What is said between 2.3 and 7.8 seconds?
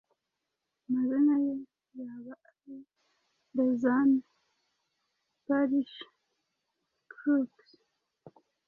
ari Lesane Parish Crooks